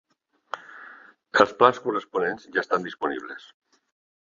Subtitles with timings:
[1.43, 3.49] Els plans corresponents ja estan disponibles.